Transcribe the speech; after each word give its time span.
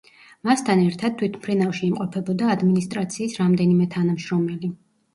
მასთან 0.47 0.79
ერთად 0.85 1.19
თვითმფრინავში 1.19 1.85
იმყოფებოდა 1.89 2.51
ადმინისტრაციის 2.57 3.41
რამდენიმე 3.45 3.91
თანამშრომელი. 3.99 4.77